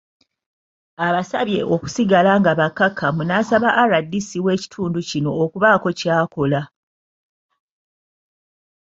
Abasabye 1.07 1.59
okusigala 1.73 2.31
nga 2.39 2.51
bakkakkamu 2.59 3.21
n'asaba 3.25 3.69
RDC 3.99 4.29
w'ekitundu 4.45 4.99
kino 5.09 5.31
okubaako 5.43 5.87
ky'akola. 5.99 6.61